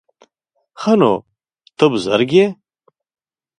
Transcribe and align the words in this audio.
_ښه 0.81 0.93
نو، 0.99 1.13
ته 1.77 1.85
بزرګ 1.91 2.31
يې؟ 2.37 2.45